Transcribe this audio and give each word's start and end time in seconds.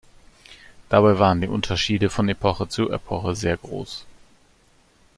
Dabei 0.89 1.19
waren 1.19 1.41
die 1.41 1.47
Unterschiede 1.47 2.09
von 2.09 2.27
Epoche 2.27 2.67
zu 2.67 2.89
Epoche 2.91 3.35
sehr 3.35 3.55
groß. 3.55 4.07